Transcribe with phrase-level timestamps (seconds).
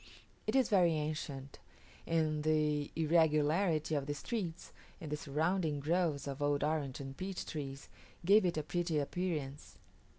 [0.47, 1.59] It is very ancient;
[2.07, 7.45] and the irregularity of the streets, and the surrounding groves of old orange and peach
[7.45, 7.87] trees,
[8.25, 9.77] gave it a pretty appearance.